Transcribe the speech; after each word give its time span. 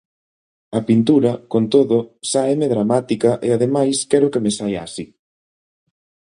A 0.77 0.79
pintura, 0.87 1.31
con 1.51 1.63
todo, 1.73 1.97
sáeme 2.31 2.67
dramática 2.73 3.31
e 3.45 3.47
ademais 3.55 3.97
quero 4.11 4.31
que 4.33 4.43
me 4.45 4.51
saia 4.57 4.81
así. 4.87 5.05